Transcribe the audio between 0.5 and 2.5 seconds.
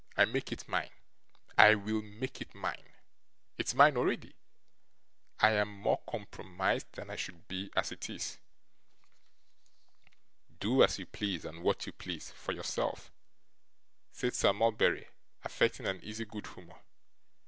it mine; I will make